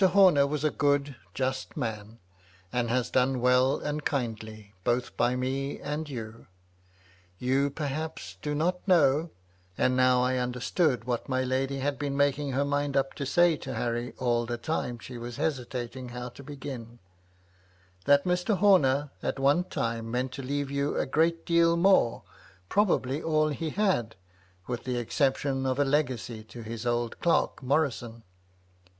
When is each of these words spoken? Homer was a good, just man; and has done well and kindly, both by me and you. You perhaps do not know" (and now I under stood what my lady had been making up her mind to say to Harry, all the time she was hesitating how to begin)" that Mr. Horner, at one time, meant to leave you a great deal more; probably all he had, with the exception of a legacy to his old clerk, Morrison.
Homer 0.03 0.47
was 0.47 0.63
a 0.63 0.71
good, 0.71 1.15
just 1.35 1.77
man; 1.77 2.17
and 2.73 2.89
has 2.89 3.11
done 3.11 3.39
well 3.39 3.77
and 3.79 4.03
kindly, 4.03 4.73
both 4.83 5.15
by 5.15 5.35
me 5.35 5.79
and 5.79 6.09
you. 6.09 6.47
You 7.37 7.69
perhaps 7.69 8.35
do 8.41 8.55
not 8.55 8.79
know" 8.87 9.29
(and 9.77 9.95
now 9.95 10.23
I 10.23 10.39
under 10.41 10.59
stood 10.59 11.03
what 11.05 11.29
my 11.29 11.43
lady 11.43 11.77
had 11.81 11.99
been 11.99 12.17
making 12.17 12.49
up 12.53 12.57
her 12.57 12.65
mind 12.65 12.97
to 13.15 13.25
say 13.27 13.55
to 13.57 13.75
Harry, 13.75 14.15
all 14.17 14.47
the 14.47 14.57
time 14.57 14.97
she 14.97 15.19
was 15.19 15.35
hesitating 15.37 16.09
how 16.09 16.29
to 16.29 16.41
begin)" 16.41 16.97
that 18.05 18.23
Mr. 18.25 18.57
Horner, 18.57 19.11
at 19.21 19.37
one 19.37 19.65
time, 19.65 20.09
meant 20.09 20.31
to 20.31 20.41
leave 20.41 20.71
you 20.71 20.97
a 20.97 21.05
great 21.05 21.45
deal 21.45 21.77
more; 21.77 22.23
probably 22.69 23.21
all 23.21 23.49
he 23.49 23.69
had, 23.69 24.15
with 24.65 24.83
the 24.83 24.97
exception 24.97 25.67
of 25.67 25.77
a 25.77 25.85
legacy 25.85 26.43
to 26.45 26.63
his 26.63 26.87
old 26.87 27.19
clerk, 27.19 27.61
Morrison. 27.61 28.23